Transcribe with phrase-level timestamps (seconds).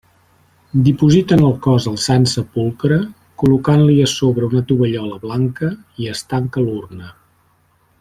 [0.85, 2.99] Dipositen el cos al Sant Sepulcre,
[3.43, 5.73] col·locant-li a sobre una tovallola blanca
[6.05, 7.17] i es tanca l'urna.